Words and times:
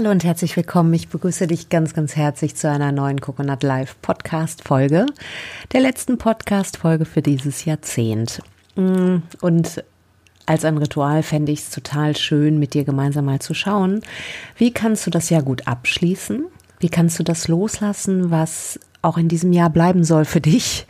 Hallo 0.00 0.12
und 0.12 0.24
herzlich 0.24 0.56
willkommen. 0.56 0.94
Ich 0.94 1.08
begrüße 1.08 1.46
dich 1.46 1.68
ganz, 1.68 1.92
ganz 1.92 2.16
herzlich 2.16 2.56
zu 2.56 2.70
einer 2.70 2.90
neuen 2.90 3.20
Coconut 3.20 3.62
Live 3.62 4.00
Podcast 4.00 4.66
Folge, 4.66 5.04
der 5.74 5.82
letzten 5.82 6.16
Podcast 6.16 6.78
Folge 6.78 7.04
für 7.04 7.20
dieses 7.20 7.66
Jahrzehnt. 7.66 8.40
Mm, 8.76 9.16
und 9.42 9.84
als 10.46 10.64
ein 10.64 10.78
Ritual 10.78 11.22
fände 11.22 11.52
ich 11.52 11.58
es 11.58 11.70
total 11.70 12.16
schön, 12.16 12.58
mit 12.58 12.72
dir 12.72 12.84
gemeinsam 12.84 13.26
mal 13.26 13.40
zu 13.40 13.52
schauen, 13.52 14.00
wie 14.56 14.72
kannst 14.72 15.06
du 15.06 15.10
das 15.10 15.28
Jahr 15.28 15.42
gut 15.42 15.68
abschließen? 15.68 16.46
Wie 16.78 16.88
kannst 16.88 17.18
du 17.18 17.22
das 17.22 17.46
loslassen, 17.46 18.30
was 18.30 18.80
auch 19.02 19.18
in 19.18 19.28
diesem 19.28 19.52
Jahr 19.52 19.68
bleiben 19.68 20.02
soll 20.02 20.24
für 20.24 20.40
dich? 20.40 20.86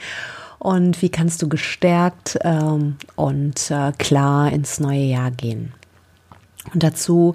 Und 0.60 1.02
wie 1.02 1.10
kannst 1.10 1.42
du 1.42 1.48
gestärkt 1.48 2.38
ähm, 2.42 2.94
und 3.16 3.72
äh, 3.72 3.90
klar 3.98 4.52
ins 4.52 4.78
neue 4.78 5.02
Jahr 5.02 5.32
gehen? 5.32 5.72
Und 6.72 6.84
dazu 6.84 7.34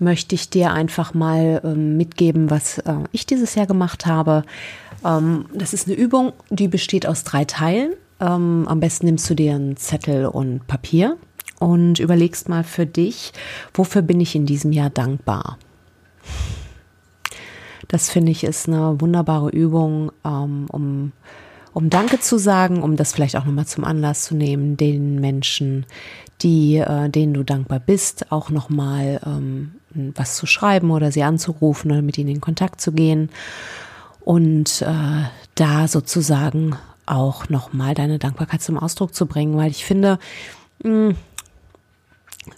möchte 0.00 0.34
ich 0.34 0.50
dir 0.50 0.72
einfach 0.72 1.14
mal 1.14 1.60
ähm, 1.64 1.96
mitgeben, 1.96 2.50
was 2.50 2.78
äh, 2.78 2.94
ich 3.12 3.26
dieses 3.26 3.54
Jahr 3.54 3.66
gemacht 3.66 4.06
habe. 4.06 4.42
Ähm, 5.04 5.46
das 5.54 5.72
ist 5.72 5.86
eine 5.86 5.96
Übung, 5.96 6.32
die 6.50 6.68
besteht 6.68 7.06
aus 7.06 7.24
drei 7.24 7.44
Teilen. 7.44 7.92
Ähm, 8.20 8.66
am 8.68 8.80
besten 8.80 9.06
nimmst 9.06 9.28
du 9.30 9.34
dir 9.34 9.54
einen 9.54 9.76
Zettel 9.76 10.26
und 10.26 10.66
Papier 10.66 11.16
und 11.58 11.98
überlegst 11.98 12.48
mal 12.48 12.64
für 12.64 12.86
dich, 12.86 13.32
wofür 13.74 14.02
bin 14.02 14.20
ich 14.20 14.34
in 14.34 14.46
diesem 14.46 14.72
Jahr 14.72 14.90
dankbar. 14.90 15.58
Das 17.88 18.08
finde 18.10 18.32
ich 18.32 18.44
ist 18.44 18.68
eine 18.68 19.00
wunderbare 19.00 19.50
Übung, 19.50 20.12
ähm, 20.24 20.66
um 20.70 21.12
um 21.72 21.88
Danke 21.88 22.18
zu 22.18 22.38
sagen, 22.38 22.82
um 22.82 22.96
das 22.96 23.12
vielleicht 23.12 23.36
auch 23.36 23.44
nochmal 23.44 23.66
zum 23.66 23.84
Anlass 23.84 24.24
zu 24.24 24.34
nehmen, 24.34 24.76
den 24.76 25.20
Menschen, 25.20 25.86
die, 26.42 26.76
äh, 26.76 27.08
denen 27.08 27.34
du 27.34 27.44
dankbar 27.44 27.78
bist, 27.78 28.32
auch 28.32 28.50
nochmal 28.50 29.20
ähm, 29.24 29.72
was 29.94 30.36
zu 30.36 30.46
schreiben 30.46 30.90
oder 30.90 31.12
sie 31.12 31.22
anzurufen 31.22 31.90
oder 31.90 32.02
mit 32.02 32.18
ihnen 32.18 32.30
in 32.30 32.40
Kontakt 32.40 32.80
zu 32.80 32.92
gehen. 32.92 33.30
Und 34.20 34.82
äh, 34.82 35.24
da 35.54 35.88
sozusagen 35.88 36.76
auch 37.06 37.48
nochmal 37.48 37.94
deine 37.94 38.18
Dankbarkeit 38.18 38.62
zum 38.62 38.78
Ausdruck 38.78 39.14
zu 39.14 39.26
bringen, 39.26 39.56
weil 39.56 39.70
ich 39.70 39.84
finde, 39.84 40.18
mh, 40.82 41.08
hm, 41.08 41.16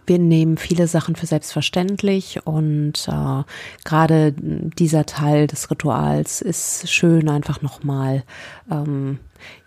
wir 0.07 0.19
nehmen 0.19 0.59
viele 0.59 0.87
Sachen 0.87 1.17
für 1.17 1.27
selbstverständlich 1.27 2.47
und 2.47 3.09
äh, 3.09 3.43
gerade 3.85 4.33
dieser 4.33 5.07
Teil 5.07 5.49
des 5.49 5.71
Rituals 5.71 6.41
ist 6.41 6.91
schön, 6.91 7.29
einfach 7.29 7.63
nochmal 7.63 8.23
ähm, 8.71 9.19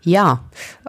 ja 0.02 0.44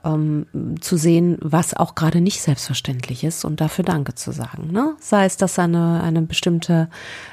ähm, 0.04 0.46
zu 0.80 0.96
sehen, 0.96 1.38
was 1.40 1.74
auch 1.74 1.94
gerade 1.94 2.20
nicht 2.20 2.40
selbstverständlich 2.42 3.24
ist 3.24 3.44
und 3.44 3.60
dafür 3.60 3.84
Danke 3.84 4.14
zu 4.14 4.32
sagen. 4.32 4.70
Ne? 4.72 4.94
Sei 5.00 5.24
es, 5.24 5.36
dass 5.36 5.58
eine 5.58 6.02
eine 6.02 6.22
bestimmte 6.22 6.88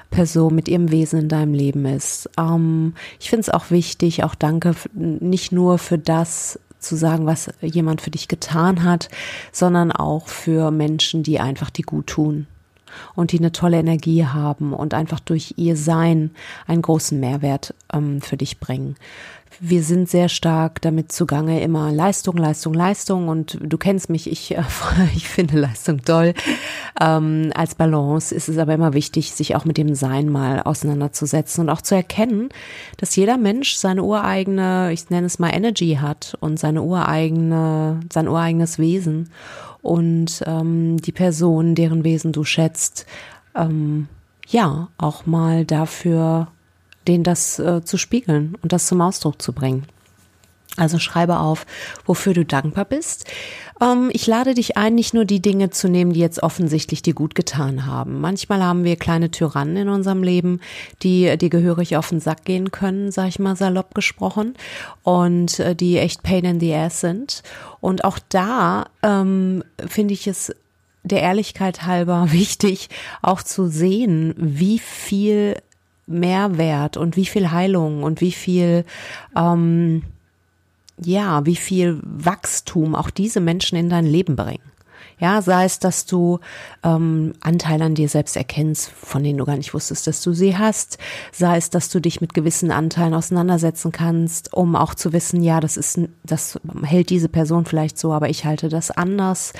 Person 0.10 0.56
mit 0.56 0.68
ihrem 0.68 0.92
Wesen 0.92 1.20
in 1.20 1.30
deinem 1.30 1.54
Leben 1.54 1.86
ist. 1.86 2.30
Ähm, 2.38 2.94
ich 3.20 3.30
finde 3.30 3.42
es 3.42 3.50
auch 3.50 3.72
wichtig, 3.72 4.24
auch 4.24 4.36
Danke 4.36 4.76
nicht 4.94 5.52
nur 5.52 5.78
für 5.78 5.98
das 5.98 6.60
zu 6.80 6.96
sagen, 6.96 7.26
was 7.26 7.50
jemand 7.62 8.02
für 8.02 8.12
dich 8.12 8.28
getan 8.28 8.84
hat, 8.84 9.10
sondern 9.52 9.92
auch 9.92 10.28
für 10.28 10.70
Menschen, 10.70 11.24
die 11.24 11.40
einfach 11.40 11.70
die 11.70 11.82
gut 11.82 12.08
tun 12.08 12.48
und 13.16 13.32
die 13.32 13.40
eine 13.40 13.52
tolle 13.52 13.80
Energie 13.80 14.26
haben 14.26 14.74
und 14.74 14.94
einfach 14.94 15.20
durch 15.20 15.56
ihr 15.58 15.76
Sein 15.76 16.32
einen 16.68 16.82
großen 16.82 17.20
Mehrwert 17.20 17.74
ähm, 17.92 18.22
für 18.22 18.38
dich 18.38 18.60
bringen 18.60 18.96
wir 19.60 19.84
sind 19.84 20.10
sehr 20.10 20.30
stark 20.30 20.82
damit 20.82 21.12
zugange, 21.12 21.62
immer 21.62 21.92
Leistung, 21.92 22.38
Leistung, 22.38 22.74
Leistung. 22.74 23.28
Und 23.28 23.58
du 23.62 23.78
kennst 23.78 24.10
mich, 24.10 24.30
ich, 24.32 24.56
äh, 24.56 24.64
ich 25.16 25.28
finde 25.28 25.60
Leistung 25.60 26.04
toll. 26.04 26.34
Ähm, 27.00 27.52
als 27.56 27.76
Balance 27.76 28.34
ist 28.34 28.50
es 28.50 28.58
aber 28.58 28.74
immer 28.74 28.94
wichtig, 28.94 29.32
sich 29.32 29.56
auch 29.56 29.66
mit 29.66 29.78
dem 29.78 29.96
Sein 29.96 30.30
mal 30.30 30.62
auseinanderzusetzen 30.62 31.64
und 31.64 31.70
auch 31.70 31.82
zu 31.82 31.96
erkennen, 31.96 32.50
dass 32.98 33.16
jeder 33.16 33.38
Mensch 33.38 33.76
seine 33.76 34.04
ureigene, 34.04 34.92
ich 34.94 35.10
nenne 35.10 35.28
es 35.28 35.40
mal 35.40 35.50
Energy 35.50 35.98
hat 36.02 36.38
und 36.40 36.60
seine 36.60 36.82
ureigene, 36.82 38.00
sein 38.12 38.28
ureigenes 38.28 38.80
Wesen. 38.80 39.30
Und 39.82 40.44
ähm, 40.48 40.98
die 40.98 41.12
Person, 41.12 41.76
deren 41.76 42.04
Wesen 42.04 42.32
du 42.32 42.44
schätzt, 42.44 43.06
ähm, 43.56 44.08
ja, 44.48 44.90
auch 44.98 45.26
mal 45.26 45.66
dafür 45.66 46.48
denen 47.08 47.24
das 47.24 47.60
äh, 47.60 47.84
zu 47.84 47.98
spiegeln 47.98 48.56
und 48.62 48.74
das 48.74 48.88
zum 48.88 49.02
Ausdruck 49.02 49.42
zu 49.42 49.54
bringen. 49.54 49.86
Also 50.76 50.98
schreibe 50.98 51.38
auf, 51.38 51.68
wofür 52.06 52.34
du 52.34 52.46
dankbar 52.46 52.86
bist. 52.86 53.26
Ähm, 53.80 54.10
ich 54.12 54.26
lade 54.26 54.56
dich 54.56 54.76
ein, 54.76 54.96
nicht 54.96 55.14
nur 55.14 55.24
die 55.24 55.42
Dinge 55.42 55.70
zu 55.70 55.88
nehmen, 55.88 56.14
die 56.14 56.20
jetzt 56.20 56.42
offensichtlich 56.42 57.04
dir 57.04 57.14
gut 57.14 57.36
getan 57.36 57.86
haben. 57.86 58.20
Manchmal 58.22 58.64
haben 58.64 58.84
wir 58.84 58.96
kleine 58.96 59.30
Tyrannen 59.30 59.78
in 59.78 59.90
unserem 59.90 60.24
Leben, 60.24 60.62
die 61.04 61.38
die 61.38 61.50
gehörig 61.50 61.96
auf 61.96 62.10
den 62.10 62.20
Sack 62.20 62.46
gehen 62.46 62.72
können, 62.72 63.12
sag 63.12 63.28
ich 63.28 63.38
mal 63.38 63.56
salopp 63.56 63.94
gesprochen, 63.94 64.56
und 65.04 65.60
äh, 65.60 65.76
die 65.76 65.98
echt 65.98 66.24
Pain 66.24 66.46
in 66.46 66.60
the 66.60 66.74
Ass 66.74 67.02
sind. 67.02 67.44
Und 67.80 68.04
auch 68.04 68.18
da 68.30 68.88
ähm, 69.04 69.64
finde 69.88 70.16
ich 70.16 70.26
es 70.26 70.56
der 71.04 71.22
Ehrlichkeit 71.22 71.86
halber 71.86 72.28
wichtig, 72.32 72.90
auch 73.22 73.44
zu 73.44 73.68
sehen, 73.68 74.34
wie 74.38 74.80
viel 74.80 75.58
Mehrwert 76.06 76.98
und 76.98 77.16
wie 77.16 77.26
viel 77.26 77.52
Heilung 77.52 78.04
und 78.04 78.22
wie 78.22 78.32
viel, 78.32 78.86
ähm, 79.36 80.04
ja, 80.98 81.46
wie 81.46 81.56
viel 81.56 82.00
Wachstum 82.04 82.96
auch 82.96 83.10
diese 83.10 83.40
Menschen 83.40 83.78
in 83.78 83.90
dein 83.90 84.06
Leben 84.06 84.36
bringen. 84.36 84.73
Ja, 85.20 85.42
sei 85.42 85.66
es, 85.66 85.80
dass 85.80 86.06
du 86.06 86.40
ähm, 86.84 87.34
Anteile 87.42 87.86
an 87.86 87.96
dir 87.96 88.10
selbst 88.10 88.36
erkennst, 88.36 88.90
von 88.90 89.24
denen 89.24 89.38
du 89.38 89.46
gar 89.46 89.58
nicht 89.58 89.74
wusstest, 89.74 90.08
dass 90.08 90.22
du 90.22 90.34
sie 90.34 90.58
hast. 90.58 90.98
Sei 91.32 91.58
es, 91.58 91.70
dass 91.70 91.90
du 91.90 92.00
dich 92.00 92.22
mit 92.22 92.34
gewissen 92.34 92.72
Anteilen 92.72 93.14
auseinandersetzen 93.14 93.92
kannst, 93.92 94.54
um 94.54 94.76
auch 94.76 94.96
zu 94.96 95.14
wissen, 95.14 95.44
ja, 95.44 95.60
das 95.60 95.78
ist, 95.78 96.00
das 96.24 96.60
hält 96.84 97.10
diese 97.10 97.30
Person 97.30 97.66
vielleicht 97.66 97.98
so, 97.98 98.14
aber 98.14 98.30
ich 98.30 98.46
halte 98.46 98.70
das 98.70 98.92
anders. 98.92 99.54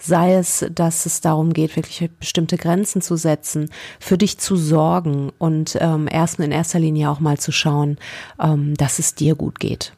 Sei 0.00 0.34
es, 0.34 0.66
dass 0.72 1.06
es 1.06 1.20
darum 1.20 1.52
geht, 1.52 1.76
wirklich 1.76 2.10
bestimmte 2.18 2.56
Grenzen 2.56 3.02
zu 3.02 3.16
setzen, 3.16 3.70
für 3.98 4.18
dich 4.18 4.38
zu 4.38 4.56
sorgen 4.56 5.32
und 5.38 5.76
ähm, 5.80 6.08
erst 6.10 6.38
in 6.38 6.52
erster 6.52 6.78
Linie 6.78 7.10
auch 7.10 7.20
mal 7.20 7.38
zu 7.38 7.52
schauen, 7.52 7.98
ähm, 8.40 8.74
dass 8.74 8.98
es 8.98 9.14
dir 9.14 9.34
gut 9.34 9.58
geht. 9.58 9.92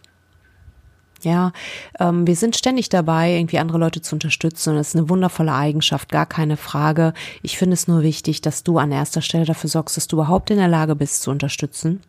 Ja, 1.22 1.53
ähm, 1.98 2.26
wir 2.26 2.36
sind 2.36 2.56
ständig 2.56 2.88
dabei, 2.88 3.34
irgendwie 3.34 3.58
andere 3.58 3.78
Leute 3.78 4.00
zu 4.00 4.14
unterstützen 4.14 4.76
das 4.76 4.88
ist 4.88 4.97
eine 4.97 5.08
wundervolle 5.08 5.53
Eigenschaft, 5.53 6.08
gar 6.08 6.26
keine 6.26 6.56
Frage. 6.56 7.12
Ich 7.42 7.58
finde 7.58 7.75
es 7.75 7.88
nur 7.88 8.03
wichtig, 8.03 8.41
dass 8.41 8.62
du 8.62 8.78
an 8.78 8.92
erster 8.92 9.22
Stelle 9.22 9.44
dafür 9.44 9.69
sorgst, 9.69 9.97
dass 9.97 10.09
du 10.09 10.16
überhaupt 10.16 10.50
in 10.50 10.56
der 10.56 10.69
Lage 10.69 10.97
bist 10.97 11.22
zu 11.22 11.30
unterstützen. 11.30 12.00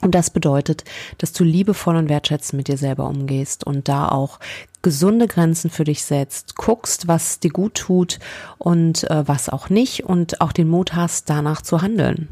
Und 0.00 0.14
das 0.14 0.30
bedeutet, 0.30 0.84
dass 1.18 1.32
du 1.32 1.42
liebevoll 1.42 1.96
und 1.96 2.08
wertschätzend 2.08 2.58
mit 2.58 2.68
dir 2.68 2.76
selber 2.76 3.08
umgehst 3.08 3.64
und 3.64 3.88
da 3.88 4.08
auch 4.08 4.38
gesunde 4.82 5.26
Grenzen 5.26 5.70
für 5.70 5.84
dich 5.84 6.04
setzt, 6.04 6.54
guckst, 6.56 7.08
was 7.08 7.40
dir 7.40 7.50
gut 7.50 7.74
tut 7.74 8.18
und 8.58 9.10
äh, 9.10 9.26
was 9.26 9.48
auch 9.48 9.70
nicht 9.70 10.04
und 10.04 10.40
auch 10.40 10.52
den 10.52 10.68
Mut 10.68 10.94
hast, 10.94 11.28
danach 11.30 11.62
zu 11.62 11.82
handeln 11.82 12.28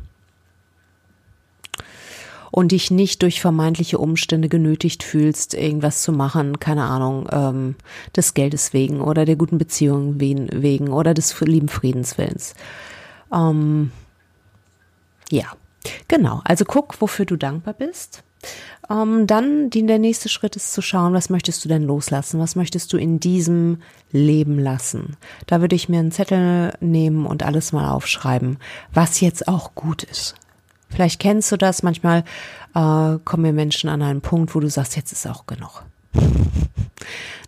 und 2.56 2.72
dich 2.72 2.90
nicht 2.90 3.20
durch 3.20 3.42
vermeintliche 3.42 3.98
Umstände 3.98 4.48
genötigt 4.48 5.02
fühlst, 5.02 5.52
irgendwas 5.52 6.00
zu 6.00 6.10
machen, 6.10 6.58
keine 6.58 6.84
Ahnung, 6.84 7.28
ähm, 7.30 7.74
des 8.16 8.32
Geldes 8.32 8.72
wegen 8.72 9.02
oder 9.02 9.26
der 9.26 9.36
guten 9.36 9.58
Beziehung 9.58 10.18
wegen 10.18 10.88
oder 10.88 11.12
des 11.12 11.38
lieben 11.42 11.68
Friedenswillens. 11.68 12.54
Ähm, 13.30 13.92
ja, 15.30 15.44
genau. 16.08 16.40
Also 16.44 16.64
guck, 16.64 16.98
wofür 17.02 17.26
du 17.26 17.36
dankbar 17.36 17.74
bist. 17.74 18.22
Ähm, 18.88 19.26
dann 19.26 19.68
die, 19.68 19.84
der 19.84 19.98
nächste 19.98 20.30
Schritt 20.30 20.56
ist 20.56 20.72
zu 20.72 20.80
schauen, 20.80 21.12
was 21.12 21.28
möchtest 21.28 21.62
du 21.62 21.68
denn 21.68 21.82
loslassen? 21.82 22.41
Was 22.41 22.56
möchtest 22.56 22.91
du 22.91 22.97
in 22.97 23.20
diesem 23.20 23.82
Leben 24.12 24.59
lassen? 24.59 25.18
Da 25.47 25.60
würde 25.60 25.76
ich 25.76 25.91
mir 25.91 25.98
einen 25.98 26.10
Zettel 26.10 26.72
nehmen 26.80 27.26
und 27.26 27.42
alles 27.42 27.72
mal 27.72 27.91
aufschreiben, 27.91 28.56
was 28.94 29.20
jetzt 29.20 29.47
auch 29.47 29.74
gut 29.74 30.04
ist. 30.04 30.36
Vielleicht 30.88 31.21
kennst 31.21 31.50
du 31.53 31.56
das, 31.56 31.83
manchmal 31.83 32.21
äh, 32.74 33.18
kommen 33.24 33.44
wir 33.44 33.53
Menschen 33.53 33.91
an 33.91 34.03
einen 34.03 34.21
Punkt, 34.21 34.54
wo 34.54 34.60
du 34.60 34.71
sagst, 34.71 34.97
jetzt 34.97 35.12
ist 35.12 35.27
auch 35.27 35.47
genug. 35.47 35.84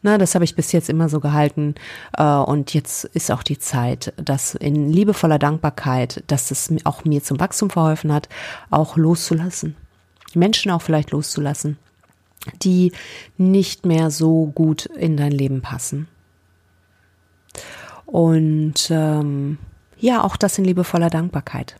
Na, 0.02 0.18
das 0.18 0.34
habe 0.34 0.44
ich 0.44 0.54
bis 0.54 0.72
jetzt 0.72 0.88
immer 0.88 1.08
so 1.08 1.20
gehalten 1.20 1.74
äh, 2.16 2.22
und 2.22 2.74
jetzt 2.74 3.04
ist 3.04 3.30
auch 3.30 3.42
die 3.42 3.58
Zeit, 3.58 4.12
dass 4.16 4.54
in 4.54 4.92
liebevoller 4.92 5.38
Dankbarkeit, 5.38 6.22
dass 6.28 6.50
es 6.50 6.72
auch 6.84 7.04
mir 7.04 7.22
zum 7.22 7.40
Wachstum 7.40 7.70
verholfen 7.70 8.12
hat, 8.12 8.28
auch 8.70 8.96
loszulassen. 8.96 9.76
Menschen 10.34 10.70
auch 10.70 10.82
vielleicht 10.82 11.10
loszulassen, 11.10 11.78
die 12.62 12.92
nicht 13.36 13.86
mehr 13.86 14.10
so 14.10 14.46
gut 14.46 14.86
in 14.86 15.16
dein 15.16 15.32
Leben 15.32 15.62
passen. 15.62 16.06
Und 18.06 18.88
ähm, 18.90 19.58
ja, 19.98 20.22
auch 20.22 20.36
das 20.36 20.58
in 20.58 20.64
liebevoller 20.64 21.10
Dankbarkeit. 21.10 21.76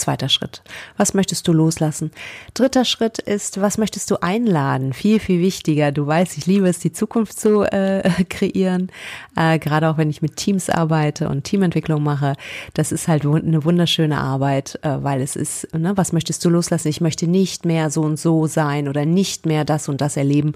Zweiter 0.00 0.28
Schritt. 0.28 0.62
Was 0.96 1.14
möchtest 1.14 1.46
du 1.46 1.52
loslassen? 1.52 2.10
Dritter 2.54 2.84
Schritt 2.84 3.18
ist, 3.18 3.60
was 3.60 3.78
möchtest 3.78 4.10
du 4.10 4.22
einladen? 4.22 4.92
Viel, 4.92 5.20
viel 5.20 5.40
wichtiger. 5.40 5.92
Du 5.92 6.06
weißt, 6.06 6.36
ich 6.38 6.46
liebe 6.46 6.68
es, 6.68 6.78
die 6.78 6.92
Zukunft 6.92 7.38
zu 7.38 7.62
äh, 7.62 8.02
kreieren. 8.28 8.90
Äh, 9.36 9.58
Gerade 9.58 9.88
auch 9.88 9.98
wenn 9.98 10.10
ich 10.10 10.22
mit 10.22 10.36
Teams 10.36 10.70
arbeite 10.70 11.28
und 11.28 11.44
Teamentwicklung 11.44 12.02
mache. 12.02 12.34
Das 12.74 12.92
ist 12.92 13.08
halt 13.08 13.24
eine 13.24 13.64
wunderschöne 13.64 14.18
Arbeit, 14.18 14.78
äh, 14.82 14.96
weil 15.02 15.20
es 15.20 15.36
ist, 15.36 15.72
ne, 15.74 15.96
was 15.96 16.12
möchtest 16.12 16.44
du 16.44 16.50
loslassen? 16.50 16.88
Ich 16.88 17.00
möchte 17.00 17.26
nicht 17.26 17.64
mehr 17.64 17.90
so 17.90 18.00
und 18.00 18.18
so 18.18 18.46
sein 18.46 18.88
oder 18.88 19.04
nicht 19.04 19.46
mehr 19.46 19.64
das 19.64 19.88
und 19.88 20.00
das 20.00 20.16
erleben. 20.16 20.54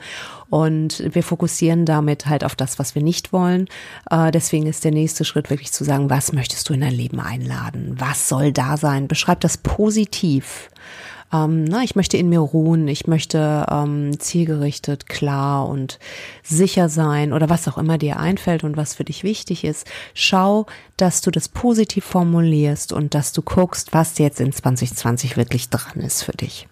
Und 0.50 1.02
wir 1.14 1.22
fokussieren 1.22 1.84
damit 1.84 2.26
halt 2.26 2.44
auf 2.44 2.54
das, 2.54 2.78
was 2.78 2.94
wir 2.94 3.02
nicht 3.02 3.32
wollen. 3.32 3.66
Äh, 4.10 4.30
deswegen 4.30 4.66
ist 4.66 4.84
der 4.84 4.92
nächste 4.92 5.24
Schritt 5.24 5.50
wirklich 5.50 5.72
zu 5.72 5.84
sagen, 5.84 6.10
was 6.10 6.32
möchtest 6.32 6.68
du 6.68 6.74
in 6.74 6.80
dein 6.80 6.94
Leben 6.94 7.20
einladen? 7.20 7.96
Was 7.98 8.28
soll 8.28 8.52
da 8.52 8.76
sein? 8.76 9.08
Beschreib 9.08 9.33
das 9.40 9.58
positiv. 9.58 10.70
Ähm, 11.32 11.64
na, 11.64 11.82
ich 11.82 11.96
möchte 11.96 12.16
in 12.16 12.28
mir 12.28 12.40
ruhen, 12.40 12.86
ich 12.86 13.06
möchte 13.06 13.66
ähm, 13.68 14.18
zielgerichtet, 14.20 15.08
klar 15.08 15.68
und 15.68 15.98
sicher 16.42 16.88
sein 16.88 17.32
oder 17.32 17.48
was 17.48 17.66
auch 17.66 17.78
immer 17.78 17.98
dir 17.98 18.20
einfällt 18.20 18.62
und 18.62 18.76
was 18.76 18.94
für 18.94 19.04
dich 19.04 19.24
wichtig 19.24 19.64
ist. 19.64 19.86
Schau, 20.14 20.66
dass 20.96 21.22
du 21.22 21.30
das 21.30 21.48
positiv 21.48 22.04
formulierst 22.04 22.92
und 22.92 23.14
dass 23.14 23.32
du 23.32 23.42
guckst, 23.42 23.92
was 23.92 24.18
jetzt 24.18 24.40
in 24.40 24.52
2020 24.52 25.36
wirklich 25.36 25.70
dran 25.70 26.00
ist 26.00 26.22
für 26.22 26.32
dich. 26.32 26.68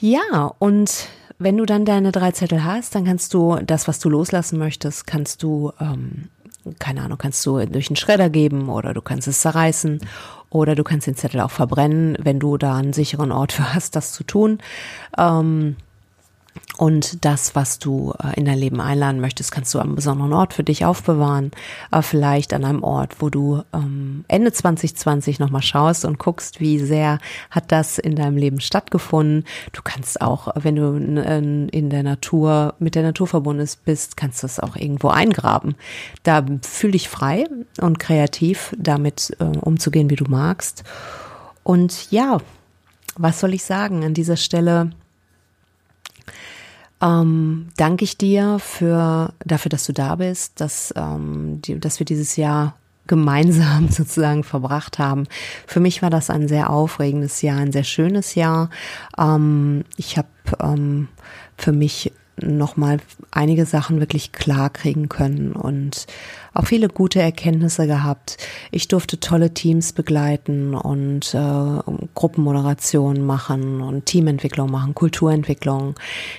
Ja, 0.00 0.54
und 0.58 1.08
wenn 1.38 1.56
du 1.56 1.66
dann 1.66 1.84
deine 1.84 2.12
drei 2.12 2.32
Zettel 2.32 2.64
hast, 2.64 2.94
dann 2.94 3.04
kannst 3.04 3.34
du 3.34 3.56
das, 3.64 3.88
was 3.88 3.98
du 3.98 4.08
loslassen 4.08 4.58
möchtest, 4.58 5.06
kannst 5.06 5.42
du, 5.42 5.72
ähm, 5.80 6.28
keine 6.78 7.02
Ahnung, 7.02 7.18
kannst 7.18 7.44
du 7.46 7.64
durch 7.66 7.88
den 7.88 7.96
Schredder 7.96 8.30
geben 8.30 8.68
oder 8.68 8.94
du 8.94 9.02
kannst 9.02 9.28
es 9.28 9.40
zerreißen 9.40 10.00
oder 10.50 10.74
du 10.74 10.84
kannst 10.84 11.06
den 11.06 11.16
Zettel 11.16 11.40
auch 11.40 11.50
verbrennen, 11.50 12.16
wenn 12.20 12.38
du 12.38 12.56
da 12.56 12.76
einen 12.76 12.92
sicheren 12.92 13.32
Ort 13.32 13.52
für 13.52 13.74
hast, 13.74 13.96
das 13.96 14.12
zu 14.12 14.24
tun. 14.24 14.58
Ähm, 15.16 15.76
und 16.78 17.24
das, 17.24 17.56
was 17.56 17.80
du 17.80 18.14
äh, 18.22 18.38
in 18.38 18.44
dein 18.44 18.58
Leben 18.58 18.80
einladen 18.80 19.20
möchtest, 19.20 19.50
kannst 19.50 19.74
du 19.74 19.80
am 19.80 19.96
besonderen 19.96 20.32
Ort 20.32 20.54
für 20.54 20.62
dich 20.62 20.84
aufbewahren. 20.84 21.50
Äh, 21.90 22.02
vielleicht 22.02 22.54
an 22.54 22.64
einem 22.64 22.84
Ort, 22.84 23.16
wo 23.20 23.30
du 23.30 23.62
ähm, 23.72 24.24
Ende 24.28 24.52
2020 24.52 25.40
nochmal 25.40 25.62
schaust 25.62 26.04
und 26.04 26.20
guckst, 26.20 26.60
wie 26.60 26.78
sehr 26.78 27.18
hat 27.50 27.72
das 27.72 27.98
in 27.98 28.14
deinem 28.14 28.36
Leben 28.36 28.60
stattgefunden. 28.60 29.44
Du 29.72 29.82
kannst 29.82 30.20
auch, 30.20 30.54
wenn 30.54 30.76
du 30.76 30.94
in 30.94 31.90
der 31.90 32.02
Natur, 32.04 32.74
mit 32.78 32.94
der 32.94 33.02
Natur 33.02 33.26
verbunden 33.26 33.68
bist, 33.84 34.16
kannst 34.16 34.42
du 34.42 34.46
es 34.46 34.60
auch 34.60 34.76
irgendwo 34.76 35.08
eingraben. 35.08 35.74
Da 36.22 36.44
fühl 36.62 36.92
dich 36.92 37.08
frei 37.08 37.46
und 37.80 37.98
kreativ 37.98 38.74
damit 38.78 39.36
äh, 39.40 39.44
umzugehen, 39.44 40.10
wie 40.10 40.16
du 40.16 40.26
magst. 40.28 40.84
Und 41.64 42.12
ja, 42.12 42.38
was 43.16 43.40
soll 43.40 43.52
ich 43.54 43.64
sagen 43.64 44.04
an 44.04 44.14
dieser 44.14 44.36
Stelle? 44.36 44.92
Ähm, 47.00 47.68
danke 47.76 48.04
ich 48.04 48.18
dir 48.18 48.58
für 48.58 49.32
dafür, 49.44 49.68
dass 49.68 49.86
du 49.86 49.92
da 49.92 50.16
bist, 50.16 50.60
dass, 50.60 50.92
ähm, 50.96 51.60
die, 51.62 51.78
dass 51.78 51.98
wir 51.98 52.06
dieses 52.06 52.36
Jahr 52.36 52.76
gemeinsam 53.06 53.88
sozusagen 53.90 54.44
verbracht 54.44 54.98
haben. 54.98 55.26
Für 55.66 55.80
mich 55.80 56.02
war 56.02 56.10
das 56.10 56.30
ein 56.30 56.48
sehr 56.48 56.70
aufregendes 56.70 57.42
Jahr, 57.42 57.58
ein 57.58 57.72
sehr 57.72 57.84
schönes 57.84 58.34
Jahr. 58.34 58.70
Ähm, 59.18 59.84
ich 59.96 60.16
habe 60.16 60.28
ähm, 60.60 61.08
für 61.56 61.72
mich 61.72 62.12
nochmal 62.40 62.98
einige 63.30 63.66
Sachen 63.66 64.00
wirklich 64.00 64.32
klar 64.32 64.70
kriegen 64.70 65.08
können 65.08 65.52
und 65.52 66.06
auch 66.54 66.66
viele 66.66 66.88
gute 66.88 67.20
Erkenntnisse 67.20 67.86
gehabt. 67.86 68.36
Ich 68.70 68.88
durfte 68.88 69.20
tolle 69.20 69.54
Teams 69.54 69.92
begleiten 69.92 70.74
und 70.74 71.34
äh, 71.34 72.08
Gruppenmoderation 72.14 73.24
machen 73.24 73.80
und 73.80 74.06
Teamentwicklung 74.06 74.70
machen, 74.70 74.94
Kulturentwicklung. 74.94 75.94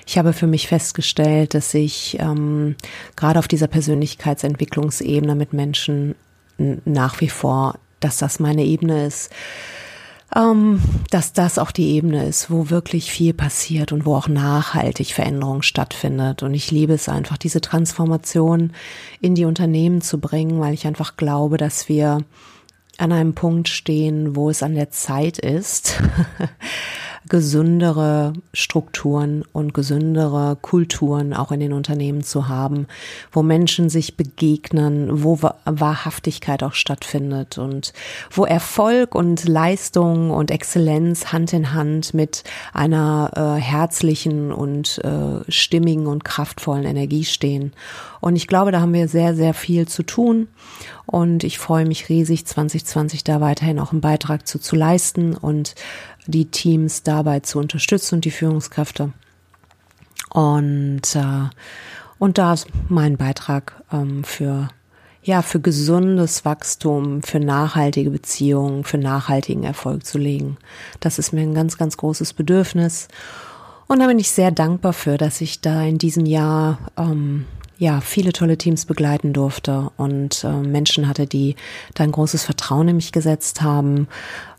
Ich 0.05 0.17
habe 0.17 0.33
für 0.33 0.47
mich 0.47 0.67
festgestellt, 0.67 1.53
dass 1.53 1.73
ich 1.73 2.17
ähm, 2.19 2.75
gerade 3.15 3.39
auf 3.39 3.47
dieser 3.47 3.67
Persönlichkeitsentwicklungsebene 3.67 5.35
mit 5.35 5.53
Menschen 5.53 6.15
nach 6.57 7.21
wie 7.21 7.29
vor, 7.29 7.75
dass 7.99 8.17
das 8.17 8.39
meine 8.39 8.65
Ebene 8.65 9.05
ist 9.05 9.31
ähm, 10.35 10.81
dass 11.09 11.33
das 11.33 11.57
auch 11.57 11.71
die 11.71 11.95
Ebene 11.95 12.27
ist, 12.27 12.51
wo 12.51 12.69
wirklich 12.69 13.11
viel 13.11 13.33
passiert 13.33 13.91
und 13.91 14.05
wo 14.05 14.15
auch 14.15 14.27
nachhaltig 14.27 15.13
Veränderung 15.13 15.61
stattfindet. 15.61 16.43
Und 16.43 16.53
ich 16.53 16.71
liebe 16.71 16.93
es 16.93 17.09
einfach, 17.09 17.37
diese 17.37 17.61
Transformation 17.61 18.73
in 19.21 19.35
die 19.35 19.45
Unternehmen 19.45 20.01
zu 20.01 20.19
bringen, 20.19 20.59
weil 20.59 20.73
ich 20.73 20.85
einfach 20.85 21.17
glaube, 21.17 21.57
dass 21.57 21.89
wir 21.89 22.23
an 22.97 23.11
einem 23.11 23.33
Punkt 23.33 23.69
stehen, 23.69 24.35
wo 24.35 24.49
es 24.49 24.61
an 24.61 24.75
der 24.75 24.91
Zeit 24.91 25.39
ist, 25.39 25.95
gesündere 27.27 28.33
Strukturen 28.53 29.43
und 29.51 29.73
gesündere 29.73 30.57
Kulturen 30.61 31.33
auch 31.33 31.51
in 31.51 31.59
den 31.59 31.73
Unternehmen 31.73 32.23
zu 32.23 32.47
haben, 32.47 32.87
wo 33.31 33.43
Menschen 33.43 33.89
sich 33.89 34.15
begegnen, 34.15 35.23
wo 35.23 35.39
Wahrhaftigkeit 35.41 36.63
auch 36.63 36.73
stattfindet 36.73 37.57
und 37.57 37.93
wo 38.31 38.45
Erfolg 38.45 39.15
und 39.15 39.47
Leistung 39.47 40.31
und 40.31 40.51
Exzellenz 40.51 41.33
Hand 41.33 41.53
in 41.53 41.73
Hand 41.73 42.13
mit 42.13 42.43
einer 42.73 43.31
äh, 43.35 43.61
herzlichen 43.61 44.51
und 44.51 44.99
äh, 45.03 45.51
stimmigen 45.51 46.07
und 46.07 46.23
kraftvollen 46.23 46.85
Energie 46.85 47.25
stehen. 47.25 47.73
Und 48.21 48.35
ich 48.35 48.47
glaube, 48.47 48.71
da 48.71 48.81
haben 48.81 48.93
wir 48.93 49.07
sehr, 49.07 49.35
sehr 49.35 49.53
viel 49.53 49.87
zu 49.87 50.03
tun. 50.03 50.47
Und 51.05 51.43
ich 51.43 51.57
freue 51.57 51.85
mich 51.85 52.09
riesig, 52.09 52.45
2020 52.45 53.23
da 53.23 53.41
weiterhin 53.41 53.79
auch 53.79 53.91
einen 53.91 54.01
Beitrag 54.01 54.47
zu, 54.47 54.59
zu 54.59 54.75
leisten 54.75 55.35
und 55.35 55.73
die 56.27 56.45
Teams 56.45 57.03
dabei 57.03 57.39
zu 57.39 57.59
unterstützen 57.59 58.15
und 58.15 58.25
die 58.25 58.31
Führungskräfte. 58.31 59.11
Und, 60.29 61.15
äh, 61.15 61.49
und 62.19 62.37
da 62.37 62.53
ist 62.53 62.67
mein 62.87 63.17
Beitrag 63.17 63.83
ähm, 63.91 64.23
für 64.23 64.69
ja, 65.21 65.41
für 65.41 65.59
gesundes 65.59 66.45
Wachstum, 66.45 67.21
für 67.21 67.39
nachhaltige 67.39 68.09
Beziehungen, 68.09 68.83
für 68.83 68.97
nachhaltigen 68.97 69.63
Erfolg 69.63 70.05
zu 70.05 70.17
legen. 70.17 70.57
Das 71.01 71.19
ist 71.19 71.33
mir 71.33 71.41
ein 71.41 71.53
ganz, 71.53 71.77
ganz 71.77 71.97
großes 71.97 72.33
Bedürfnis. 72.33 73.09
Und 73.87 73.99
da 73.99 74.07
bin 74.07 74.19
ich 74.19 74.31
sehr 74.31 74.51
dankbar 74.51 74.93
für, 74.93 75.17
dass 75.17 75.41
ich 75.41 75.61
da 75.61 75.83
in 75.83 75.97
diesem 75.97 76.25
Jahr 76.25 76.79
ähm, 76.97 77.45
ja, 77.79 78.01
viele 78.01 78.33
tolle 78.33 78.57
Teams 78.57 78.85
begleiten 78.85 79.31
durfte 79.31 79.89
und 79.95 80.43
äh, 80.43 80.51
Menschen 80.51 81.07
hatte, 81.07 81.25
die 81.25 81.55
da 81.93 82.03
ein 82.03 82.11
großes 82.11 82.43
Vertrauen 82.43 82.89
in 82.89 82.97
mich 82.97 83.13
gesetzt 83.13 83.61
haben. 83.61 84.09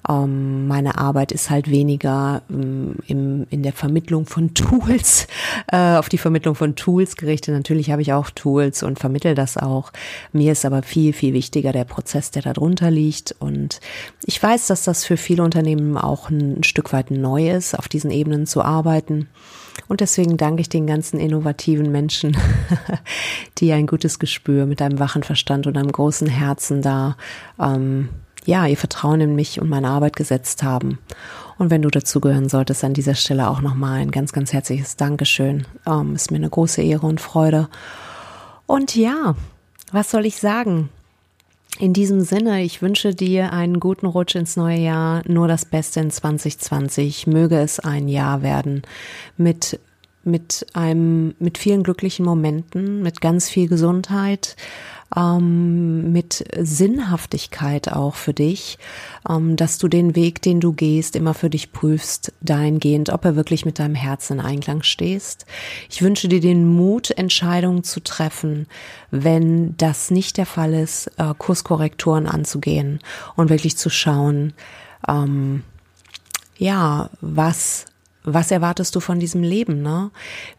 Ähm, 0.09 0.67
meine 0.67 0.97
Arbeit 0.97 1.31
ist 1.31 1.51
halt 1.51 1.71
weniger 1.71 2.41
ähm, 2.49 2.97
im, 3.07 3.47
in 3.51 3.63
der 3.63 3.75
Vermittlung 3.75 4.25
von 4.25 4.55
Tools, 4.55 5.27
äh, 5.71 5.97
auf 5.97 6.09
die 6.09 6.17
Vermittlung 6.17 6.55
von 6.55 6.77
Tools 6.77 7.17
gerichtet. 7.17 7.55
Natürlich 7.55 7.91
habe 7.91 8.01
ich 8.01 8.15
auch 8.15 8.31
Tools 8.31 8.83
und 8.83 8.99
vermittel 8.99 9.35
das 9.35 9.59
auch. 9.59 9.93
Mir 10.33 10.53
ist 10.53 10.65
aber 10.65 10.83
viel, 10.83 11.13
viel 11.13 11.35
wichtiger 11.35 11.73
der 11.73 11.85
Prozess, 11.85 12.31
der 12.31 12.41
darunter 12.41 12.91
liegt. 12.91 13.37
Und 13.39 13.81
ich 14.25 14.43
weiß, 14.43 14.67
dass 14.69 14.85
das 14.85 15.05
für 15.05 15.19
viele 15.19 15.43
Unternehmen 15.43 15.99
auch 15.99 16.31
ein 16.31 16.65
Stück 16.65 16.95
weit 16.95 17.11
neu 17.11 17.51
ist, 17.51 17.79
auf 17.79 17.87
diesen 17.87 18.11
Ebenen 18.11 18.47
zu 18.47 18.63
arbeiten. 18.63 19.29
Und 19.89 20.01
deswegen 20.01 20.37
danke 20.37 20.61
ich 20.61 20.69
den 20.69 20.87
ganzen 20.87 21.19
innovativen 21.19 21.91
Menschen, 21.91 22.37
die 23.59 23.73
ein 23.73 23.87
gutes 23.87 24.19
Gespür 24.19 24.67
mit 24.67 24.81
einem 24.83 24.99
wachen 24.99 25.23
Verstand 25.23 25.67
und 25.67 25.77
einem 25.77 25.93
großen 25.93 26.29
Herzen 26.29 26.83
da, 26.83 27.17
ähm, 27.61 28.09
ja, 28.45 28.67
ihr 28.67 28.77
Vertrauen 28.77 29.21
in 29.21 29.35
mich 29.35 29.61
und 29.61 29.69
meine 29.69 29.89
Arbeit 29.89 30.17
gesetzt 30.17 30.63
haben. 30.63 30.99
Und 31.59 31.71
wenn 31.71 31.83
du 31.83 31.91
dazugehören 31.91 32.49
solltest, 32.49 32.85
an 32.85 32.95
dieser 32.95 33.15
Stelle 33.15 33.51
auch 33.51 33.61
nochmal 33.61 34.01
ein 34.01 34.11
ganz, 34.11 34.33
ganz 34.33 34.53
herzliches 34.53 34.97
Dankeschön. 34.97 35.67
Ähm, 35.87 36.15
ist 36.15 36.31
mir 36.31 36.39
eine 36.39 36.49
große 36.49 36.81
Ehre 36.81 37.07
und 37.07 37.21
Freude. 37.21 37.69
Und 38.67 38.97
ja, 38.97 39.35
was 39.93 40.11
soll 40.11 40.25
ich 40.25 40.37
sagen? 40.37 40.89
In 41.81 41.95
diesem 41.95 42.21
Sinne, 42.21 42.63
ich 42.63 42.83
wünsche 42.83 43.15
dir 43.15 43.55
einen 43.55 43.81
guten 43.81 44.05
Rutsch 44.05 44.35
ins 44.35 44.55
neue 44.55 44.79
Jahr, 44.79 45.23
nur 45.27 45.49
das 45.49 45.65
Beste 45.65 46.01
in 46.01 46.11
2020. 46.11 47.27
Möge 47.27 47.59
es 47.59 47.81
ein 47.81 48.07
Jahr 48.07 48.43
werden 48.43 48.83
mit 49.39 49.81
mit 50.23 50.67
einem 50.75 51.35
mit 51.39 51.57
vielen 51.57 51.83
glücklichen 51.83 52.27
Momenten, 52.27 53.01
mit 53.01 53.23
ganz 53.23 53.49
viel 53.49 53.67
Gesundheit, 53.67 54.57
ähm, 55.17 56.13
mit 56.13 56.45
Sinnhaftigkeit 56.57 57.93
auch 57.93 58.15
für 58.15 58.33
dich, 58.33 58.79
ähm, 59.29 59.57
dass 59.57 59.79
du 59.79 59.89
den 59.89 60.15
Weg, 60.15 60.43
den 60.43 60.61
du 60.61 60.73
gehst, 60.73 61.17
immer 61.17 61.35
für 61.35 61.51
dich 61.51 61.73
prüfst, 61.73 62.33
dahingehend, 62.41 63.11
ob 63.11 63.25
er 63.25 63.37
wirklich 63.37 63.65
mit 63.65 63.79
deinem 63.79 63.95
Herzen 63.95 64.39
in 64.39 64.45
Einklang 64.45 64.83
stehst. 64.83 65.47
Ich 65.89 66.03
wünsche 66.03 66.29
dir 66.29 66.41
den 66.41 66.69
Mut, 66.69 67.11
Entscheidungen 67.11 67.83
zu 67.83 68.01
treffen, 68.01 68.67
wenn 69.11 69.77
das 69.77 70.11
nicht 70.11 70.37
der 70.37 70.47
Fall 70.47 70.75
ist, 70.75 71.09
äh, 71.19 71.35
Kurskorrekturen 71.37 72.27
anzugehen 72.27 73.01
und 73.37 73.51
wirklich 73.51 73.77
zu 73.77 73.91
schauen, 73.91 74.53
ähm, 75.09 75.65
ja, 76.59 77.09
was 77.21 77.87
was 78.23 78.51
erwartest 78.51 78.95
du 78.95 79.01
von 79.01 79.19
diesem 79.19 79.43
Leben, 79.43 79.83
ne? 79.83 80.11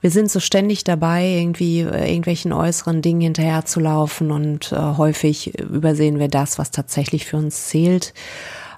Wir 0.01 0.09
sind 0.09 0.31
so 0.31 0.39
ständig 0.39 0.83
dabei, 0.83 1.27
irgendwie 1.27 1.81
äh, 1.81 2.07
irgendwelchen 2.07 2.53
äußeren 2.53 3.01
Dingen 3.01 3.21
hinterherzulaufen 3.21 4.31
und 4.31 4.71
äh, 4.71 4.77
häufig 4.77 5.59
übersehen 5.59 6.19
wir 6.19 6.27
das, 6.27 6.57
was 6.57 6.71
tatsächlich 6.71 7.25
für 7.25 7.37
uns 7.37 7.67
zählt. 7.67 8.13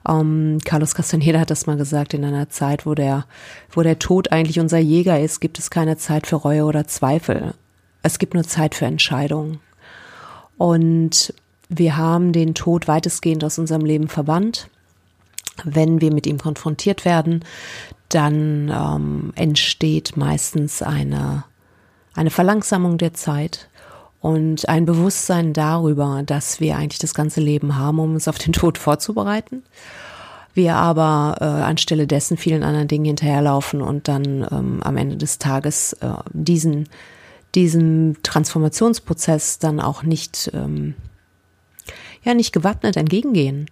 Ähm, 0.07 0.57
Carlos 0.65 0.95
Castaneda 0.95 1.39
hat 1.39 1.49
das 1.49 1.65
mal 1.65 1.77
gesagt, 1.77 2.13
in 2.13 2.25
einer 2.25 2.49
Zeit, 2.49 2.85
wo 2.85 2.93
der, 2.93 3.25
wo 3.71 3.83
der 3.83 3.99
Tod 3.99 4.31
eigentlich 4.31 4.59
unser 4.59 4.79
Jäger 4.79 5.19
ist, 5.19 5.39
gibt 5.39 5.59
es 5.59 5.69
keine 5.69 5.97
Zeit 5.97 6.27
für 6.27 6.35
Reue 6.35 6.65
oder 6.65 6.85
Zweifel. 6.85 7.53
Es 8.01 8.19
gibt 8.19 8.33
nur 8.33 8.43
Zeit 8.43 8.75
für 8.75 8.85
Entscheidungen. 8.85 9.59
Und 10.57 11.33
wir 11.69 11.97
haben 11.97 12.33
den 12.33 12.53
Tod 12.53 12.87
weitestgehend 12.87 13.43
aus 13.43 13.57
unserem 13.57 13.85
Leben 13.85 14.09
verbannt. 14.09 14.69
Wenn 15.63 16.01
wir 16.01 16.13
mit 16.13 16.27
ihm 16.27 16.39
konfrontiert 16.39 17.05
werden, 17.05 17.45
dann 18.13 18.69
ähm, 18.69 19.33
entsteht 19.35 20.15
meistens 20.15 20.81
eine, 20.81 21.43
eine 22.13 22.29
Verlangsamung 22.29 22.97
der 22.97 23.13
Zeit 23.13 23.69
und 24.21 24.69
ein 24.69 24.85
Bewusstsein 24.85 25.53
darüber, 25.53 26.23
dass 26.25 26.59
wir 26.59 26.77
eigentlich 26.77 26.99
das 26.99 27.13
ganze 27.13 27.41
Leben 27.41 27.77
haben, 27.77 27.99
um 27.99 28.13
uns 28.13 28.27
auf 28.27 28.37
den 28.37 28.53
Tod 28.53 28.77
vorzubereiten. 28.77 29.63
Wir 30.53 30.75
aber 30.75 31.37
äh, 31.41 31.43
anstelle 31.43 32.05
dessen 32.05 32.37
vielen 32.37 32.63
anderen 32.63 32.87
Dingen 32.87 33.05
hinterherlaufen 33.05 33.81
und 33.81 34.07
dann 34.07 34.47
ähm, 34.51 34.79
am 34.83 34.97
Ende 34.97 35.17
des 35.17 35.39
Tages 35.39 35.93
äh, 35.93 36.13
diesen, 36.31 36.87
diesem 37.55 38.17
Transformationsprozess 38.21 39.57
dann 39.57 39.79
auch 39.79 40.03
nicht, 40.03 40.51
ähm, 40.53 40.93
ja, 42.23 42.33
nicht 42.35 42.53
gewappnet 42.53 42.95
entgegengehen. 42.95 43.65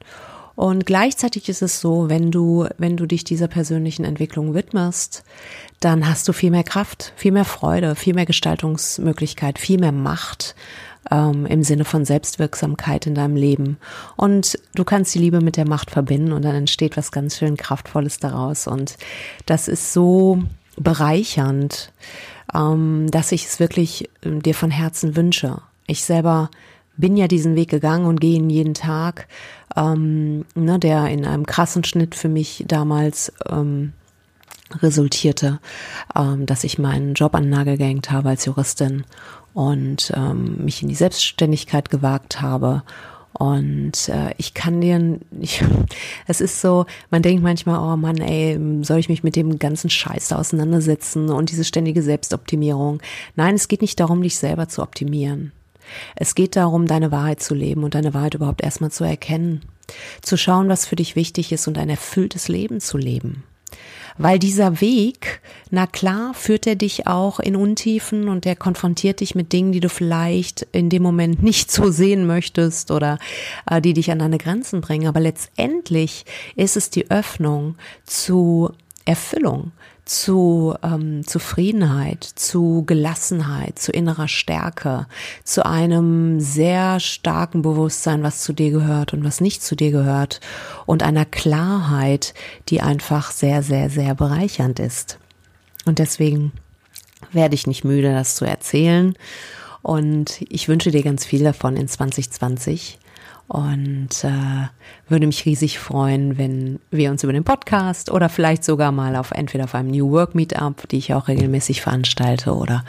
Und 0.61 0.85
gleichzeitig 0.85 1.49
ist 1.49 1.63
es 1.63 1.81
so, 1.81 2.07
wenn 2.07 2.29
du, 2.29 2.67
wenn 2.77 2.95
du 2.95 3.07
dich 3.07 3.23
dieser 3.23 3.47
persönlichen 3.47 4.05
Entwicklung 4.05 4.53
widmest, 4.53 5.23
dann 5.79 6.07
hast 6.07 6.27
du 6.27 6.33
viel 6.33 6.51
mehr 6.51 6.63
Kraft, 6.63 7.13
viel 7.15 7.31
mehr 7.31 7.45
Freude, 7.45 7.95
viel 7.95 8.13
mehr 8.13 8.27
Gestaltungsmöglichkeit, 8.27 9.57
viel 9.57 9.79
mehr 9.79 9.91
Macht 9.91 10.53
ähm, 11.09 11.47
im 11.47 11.63
Sinne 11.63 11.83
von 11.83 12.05
Selbstwirksamkeit 12.05 13.07
in 13.07 13.15
deinem 13.15 13.35
Leben. 13.35 13.79
Und 14.17 14.59
du 14.75 14.83
kannst 14.83 15.15
die 15.15 15.19
Liebe 15.19 15.41
mit 15.41 15.57
der 15.57 15.67
Macht 15.67 15.89
verbinden 15.89 16.31
und 16.31 16.45
dann 16.45 16.53
entsteht 16.53 16.95
was 16.95 17.11
ganz 17.11 17.39
schön 17.39 17.57
Kraftvolles 17.57 18.19
daraus. 18.19 18.67
Und 18.67 18.99
das 19.47 19.67
ist 19.67 19.93
so 19.93 20.43
bereichernd, 20.75 21.91
ähm, 22.53 23.07
dass 23.09 23.31
ich 23.31 23.47
es 23.47 23.59
wirklich 23.59 24.11
äh, 24.21 24.37
dir 24.37 24.53
von 24.53 24.69
Herzen 24.69 25.15
wünsche. 25.15 25.59
Ich 25.87 26.03
selber 26.03 26.51
bin 27.01 27.17
ja 27.17 27.27
diesen 27.27 27.55
Weg 27.55 27.69
gegangen 27.69 28.05
und 28.05 28.21
gehe 28.21 28.37
ihn 28.37 28.49
jeden 28.49 28.73
Tag, 28.73 29.27
ähm, 29.75 30.45
ne, 30.55 30.79
der 30.79 31.07
in 31.07 31.25
einem 31.25 31.45
krassen 31.45 31.83
Schnitt 31.83 32.15
für 32.15 32.29
mich 32.29 32.63
damals 32.67 33.33
ähm, 33.49 33.91
resultierte, 34.81 35.59
ähm, 36.15 36.45
dass 36.45 36.63
ich 36.63 36.79
meinen 36.79 37.13
Job 37.13 37.35
an 37.35 37.43
den 37.43 37.49
Nagel 37.49 37.77
gehängt 37.77 38.11
habe 38.11 38.29
als 38.29 38.45
Juristin 38.45 39.03
und 39.53 40.13
ähm, 40.15 40.63
mich 40.63 40.81
in 40.81 40.87
die 40.87 40.95
Selbstständigkeit 40.95 41.89
gewagt 41.89 42.41
habe. 42.41 42.83
Und 43.33 44.09
äh, 44.09 44.33
ich 44.37 44.53
kann 44.53 44.81
dir, 44.81 45.19
ich, 45.39 45.63
es 46.27 46.41
ist 46.41 46.61
so, 46.61 46.85
man 47.09 47.21
denkt 47.21 47.43
manchmal, 47.43 47.79
oh 47.79 47.97
Mann, 47.97 48.17
ey, 48.17 48.59
soll 48.83 48.99
ich 48.99 49.09
mich 49.09 49.23
mit 49.23 49.35
dem 49.35 49.59
ganzen 49.59 49.89
Scheiß 49.89 50.29
da 50.29 50.37
auseinandersetzen 50.37 51.29
und 51.29 51.49
diese 51.49 51.63
ständige 51.63 52.01
Selbstoptimierung. 52.01 53.01
Nein, 53.35 53.55
es 53.55 53.67
geht 53.67 53.81
nicht 53.81 53.99
darum, 53.99 54.21
dich 54.21 54.37
selber 54.37 54.67
zu 54.67 54.81
optimieren. 54.81 55.51
Es 56.15 56.35
geht 56.35 56.55
darum, 56.55 56.87
deine 56.87 57.11
Wahrheit 57.11 57.41
zu 57.41 57.53
leben 57.53 57.83
und 57.83 57.95
deine 57.95 58.13
Wahrheit 58.13 58.33
überhaupt 58.33 58.63
erstmal 58.63 58.91
zu 58.91 59.03
erkennen. 59.03 59.61
Zu 60.21 60.37
schauen, 60.37 60.69
was 60.69 60.85
für 60.85 60.95
dich 60.95 61.15
wichtig 61.15 61.51
ist 61.51 61.67
und 61.67 61.77
ein 61.77 61.89
erfülltes 61.89 62.47
Leben 62.47 62.79
zu 62.79 62.97
leben. 62.97 63.43
Weil 64.17 64.39
dieser 64.39 64.81
Weg, 64.81 65.41
na 65.69 65.87
klar, 65.87 66.33
führt 66.33 66.67
er 66.67 66.75
dich 66.75 67.07
auch 67.07 67.39
in 67.39 67.55
Untiefen 67.55 68.27
und 68.27 68.45
der 68.45 68.55
konfrontiert 68.55 69.21
dich 69.21 69.35
mit 69.35 69.53
Dingen, 69.53 69.71
die 69.71 69.79
du 69.79 69.89
vielleicht 69.89 70.67
in 70.71 70.89
dem 70.89 71.03
Moment 71.03 71.41
nicht 71.43 71.71
so 71.71 71.89
sehen 71.91 72.27
möchtest 72.27 72.91
oder 72.91 73.19
äh, 73.69 73.81
die 73.81 73.93
dich 73.93 74.11
an 74.11 74.19
deine 74.19 74.37
Grenzen 74.37 74.81
bringen. 74.81 75.07
Aber 75.07 75.19
letztendlich 75.19 76.25
ist 76.55 76.77
es 76.77 76.89
die 76.89 77.09
Öffnung 77.09 77.75
zu 78.05 78.71
Erfüllung, 79.11 79.73
zu 80.05 80.73
ähm, 80.83 81.27
Zufriedenheit, 81.27 82.23
zu 82.23 82.85
Gelassenheit, 82.85 83.77
zu 83.77 83.91
innerer 83.91 84.29
Stärke, 84.29 85.05
zu 85.43 85.65
einem 85.65 86.39
sehr 86.39 87.01
starken 87.01 87.61
Bewusstsein, 87.61 88.23
was 88.23 88.41
zu 88.41 88.53
dir 88.53 88.71
gehört 88.71 89.13
und 89.13 89.25
was 89.25 89.41
nicht 89.41 89.61
zu 89.63 89.75
dir 89.75 89.91
gehört 89.91 90.39
und 90.85 91.03
einer 91.03 91.25
Klarheit, 91.25 92.33
die 92.69 92.79
einfach 92.79 93.31
sehr, 93.31 93.63
sehr, 93.63 93.89
sehr 93.89 94.15
bereichernd 94.15 94.79
ist. 94.79 95.19
Und 95.85 95.99
deswegen 95.99 96.53
werde 97.33 97.55
ich 97.55 97.67
nicht 97.67 97.83
müde, 97.83 98.13
das 98.13 98.35
zu 98.35 98.45
erzählen. 98.45 99.13
Und 99.81 100.41
ich 100.47 100.69
wünsche 100.69 100.91
dir 100.91 101.03
ganz 101.03 101.25
viel 101.25 101.43
davon 101.43 101.75
in 101.75 101.89
2020 101.89 102.97
und 103.51 104.23
äh, 104.23 104.69
würde 105.09 105.27
mich 105.27 105.45
riesig 105.45 105.77
freuen, 105.77 106.37
wenn 106.37 106.79
wir 106.89 107.11
uns 107.11 107.21
über 107.21 107.33
den 107.33 107.43
Podcast 107.43 108.09
oder 108.09 108.29
vielleicht 108.29 108.63
sogar 108.63 108.93
mal 108.93 109.17
auf 109.17 109.31
entweder 109.31 109.65
auf 109.65 109.75
einem 109.75 109.91
New 109.91 110.09
Work 110.09 110.35
Meetup, 110.35 110.87
die 110.87 110.99
ich 110.99 111.13
auch 111.13 111.27
regelmäßig 111.27 111.81
veranstalte, 111.81 112.55
oder 112.55 112.85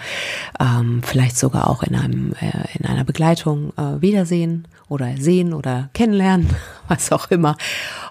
ähm, 0.61 1.02
vielleicht 1.02 1.37
sogar 1.37 1.69
auch 1.69 1.83
in 1.83 1.97
einem 1.97 2.35
äh, 2.40 2.78
in 2.78 2.87
einer 2.87 3.02
Begleitung 3.02 3.73
äh, 3.76 4.00
wiedersehen 4.00 4.69
oder 4.88 5.16
sehen 5.16 5.52
oder 5.52 5.90
kennenlernen, 5.95 6.49
was 6.87 7.11
auch 7.11 7.33
immer. 7.33 7.57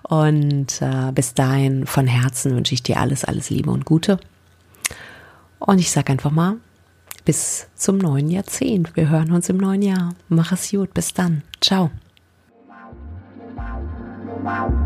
Und 0.03 0.81
äh, 0.81 1.13
bis 1.13 1.33
dahin 1.33 1.87
von 1.87 2.05
Herzen 2.05 2.53
wünsche 2.53 2.73
ich 2.73 2.83
dir 2.83 2.99
alles, 2.99 3.23
alles 3.23 3.49
Liebe 3.49 3.71
und 3.71 3.85
Gute. 3.85 4.19
Und 5.59 5.79
ich 5.79 5.89
sage 5.89 6.11
einfach 6.11 6.31
mal, 6.31 6.57
bis 7.23 7.67
zum 7.75 7.97
neuen 7.97 8.29
Jahrzehnt. 8.29 8.93
Wir 8.97 9.07
hören 9.07 9.31
uns 9.31 9.47
im 9.47 9.55
neuen 9.55 9.83
Jahr. 9.83 10.15
Mach 10.27 10.51
es 10.51 10.69
gut. 10.69 10.93
Bis 10.93 11.13
dann. 11.13 11.43
Ciao. 11.61 11.91
Wow. 14.43 14.81